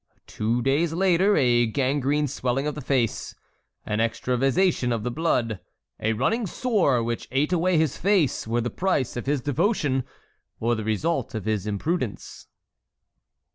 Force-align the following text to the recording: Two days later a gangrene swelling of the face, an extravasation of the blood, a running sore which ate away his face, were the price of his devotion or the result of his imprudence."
Two 0.25 0.63
days 0.63 0.93
later 0.93 1.37
a 1.37 1.67
gangrene 1.67 2.27
swelling 2.27 2.65
of 2.65 2.73
the 2.73 2.81
face, 2.81 3.35
an 3.85 3.99
extravasation 3.99 4.91
of 4.91 5.03
the 5.03 5.11
blood, 5.11 5.59
a 5.99 6.13
running 6.13 6.47
sore 6.47 7.03
which 7.03 7.27
ate 7.31 7.53
away 7.53 7.77
his 7.77 7.97
face, 7.97 8.47
were 8.47 8.61
the 8.61 8.71
price 8.71 9.15
of 9.15 9.27
his 9.27 9.41
devotion 9.41 10.03
or 10.59 10.73
the 10.73 10.83
result 10.83 11.35
of 11.35 11.45
his 11.45 11.67
imprudence." 11.67 12.47